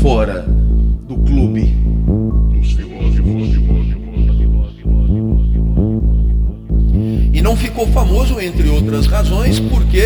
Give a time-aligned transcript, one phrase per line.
[0.00, 0.46] fora
[1.06, 1.76] do clube.
[7.32, 9.98] E não ficou famoso, entre outras razões, porque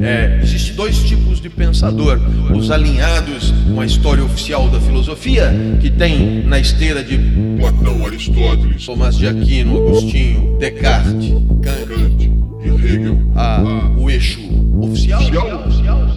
[0.00, 2.20] é, existe dois tipos de pensador:
[2.54, 7.18] os alinhados com a história oficial da filosofia, que tem na esteira de
[7.58, 12.32] Platão, Aristóteles, Tomás de Aquino, Agostinho, Descartes, Kant,
[12.64, 13.18] e Hegel.
[13.34, 14.40] a, o eixo
[14.80, 15.20] oficial.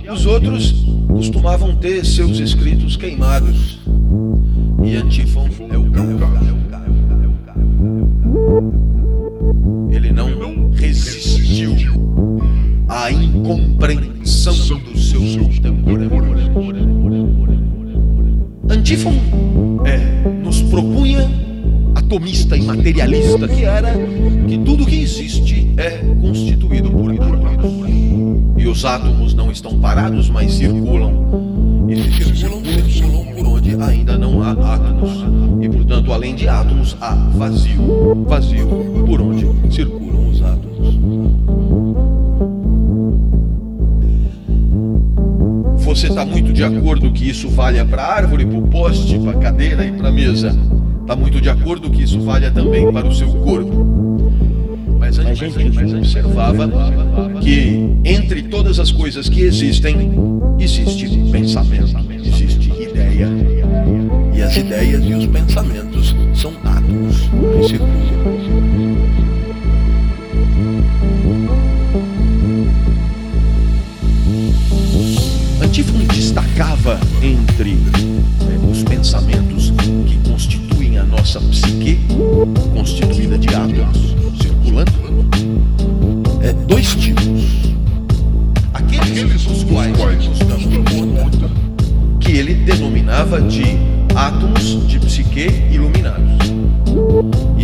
[0.09, 3.79] Os outros costumavam ter seus escritos queimados.
[4.83, 5.87] E Antífon é o.
[9.91, 11.75] Ele não resistiu
[12.87, 16.47] à incompreensão dos seus contemporâneos.
[18.69, 19.13] Antífon
[19.85, 19.97] é,
[20.43, 21.29] nos propunha
[21.95, 23.93] atomista e materialista que era
[24.47, 27.46] que tudo que existe é constituído por átomos.
[28.77, 31.11] Os átomos não estão parados, mas circulam.
[31.89, 35.25] E se circulam, circulam por onde ainda não há átomos.
[35.59, 38.23] E portanto, além de átomos, há vazio.
[38.27, 38.67] Vazio
[39.03, 40.95] por onde circulam os átomos.
[45.77, 49.39] Você está muito de acordo que isso valha para a árvore, para o poste, para
[49.39, 50.55] cadeira e para mesa.
[51.01, 53.96] Está muito de acordo que isso valha também para o seu corpo.
[55.27, 56.69] Mas a gente, observava
[57.41, 60.11] que entre todas as coisas que existem,
[60.57, 63.27] existe pensamento, existe ideia.
[64.33, 67.17] E as ideias e os pensamentos são átomos
[67.57, 68.76] que circulam.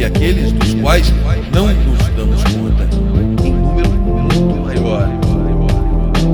[0.05, 1.13] Aqueles dos quais
[1.53, 2.87] não nos damos conta,
[3.43, 5.09] em número muito maior.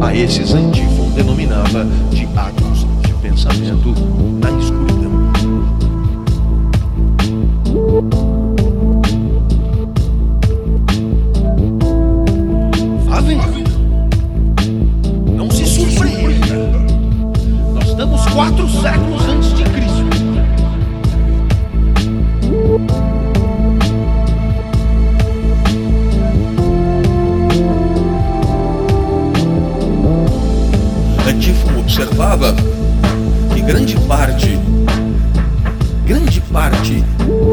[0.02, 3.94] A esses Antífon denominava de átomos de pensamento
[4.42, 5.09] na escuridão.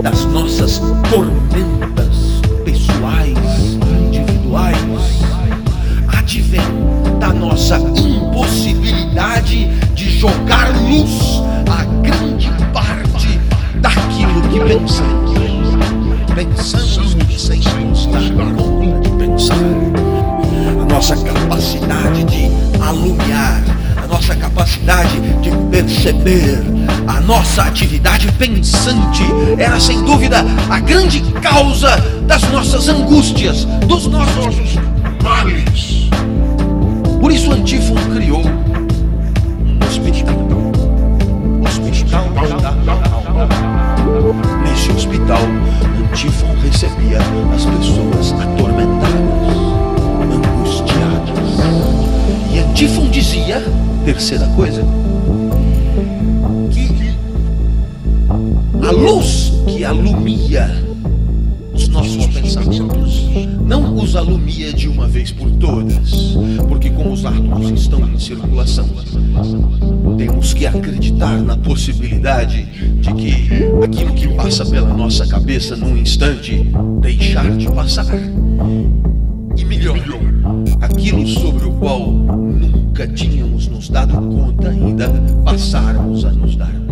[0.03, 3.37] Das nossas tormentas pessoais,
[4.05, 4.79] individuais,
[6.07, 6.61] advém
[7.19, 13.41] da nossa impossibilidade de jogar luz a grande parte
[13.81, 15.27] daquilo que pensamos.
[16.33, 19.57] Pensamos sem nos dar conta de pensar
[20.81, 22.49] a nossa capacidade de
[22.81, 23.63] alumiar,
[23.97, 26.63] a nossa capacidade de perceber,
[27.27, 29.25] nossa atividade pensante
[29.59, 34.77] era sem dúvida a grande causa das nossas angústias, dos nossos
[35.23, 36.09] Males.
[37.21, 40.37] Por isso Antífon criou um hospital.
[41.67, 42.29] Hospital
[42.61, 42.69] da
[43.11, 43.49] alma.
[44.63, 45.41] Nesse hospital,
[46.09, 47.19] Antífon recebia
[47.53, 49.57] as pessoas atormentadas,
[50.23, 51.37] angustiadas.
[52.53, 53.61] E Antífon dizia,
[54.05, 54.85] terceira coisa,
[58.87, 60.71] a luz que alumia
[61.75, 63.25] os nossos pensamentos
[63.67, 66.37] não os alumia de uma vez por todas,
[66.69, 68.89] porque como os átomos estão em circulação,
[70.17, 72.65] temos que acreditar na possibilidade
[73.01, 73.49] de que
[73.83, 76.65] aquilo que passa pela nossa cabeça num instante
[77.01, 78.07] deixar de passar.
[79.57, 79.99] E melhor,
[80.81, 85.09] aquilo sobre o qual nunca tínhamos nos dado conta ainda,
[85.45, 86.86] passarmos a nos dar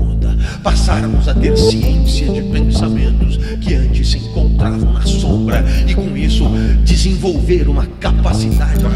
[0.62, 6.44] passarmos a ter ciência de pensamentos que antes se encontravam na sombra e com isso
[6.84, 8.93] desenvolver uma capacidade de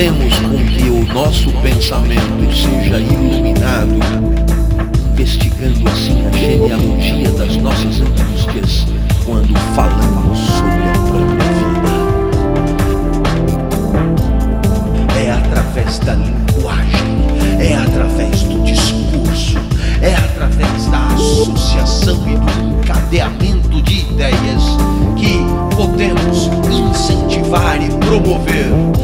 [0.00, 3.98] fazemos com que o nosso pensamento seja iluminado,
[5.12, 8.86] investigando assim a genealogia das nossas angústias
[9.26, 11.90] quando falamos sobre a própria vida.
[15.22, 17.26] É através da linguagem,
[17.58, 19.58] é através do discurso,
[20.00, 24.62] é através da associação e do encadeamento de ideias
[25.18, 25.40] que
[25.76, 28.99] podemos incentivar e promover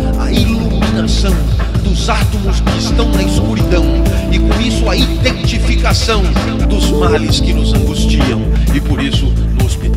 [2.07, 3.85] os átomos que estão na escuridão
[4.31, 6.23] e com isso a identificação
[6.69, 8.43] dos males que nos angustiam.
[8.73, 9.96] E por isso no hospital